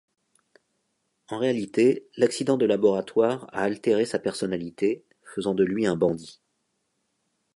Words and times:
En 1.27 1.37
réalité, 1.37 2.07
l'accident 2.17 2.57
de 2.57 2.65
laboratoire 2.65 3.43
a 3.53 3.61
altéré 3.61 4.03
sa 4.05 4.17
personnalité, 4.17 5.05
faisant 5.35 5.53
de 5.53 5.63
lui 5.63 5.85
un 5.85 5.95
bandit. 5.95 6.41